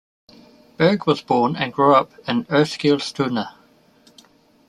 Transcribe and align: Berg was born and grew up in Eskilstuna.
Berg 0.77 1.05
was 1.05 1.21
born 1.21 1.55
and 1.55 1.71
grew 1.71 1.93
up 1.93 2.11
in 2.27 2.45
Eskilstuna. 2.45 3.53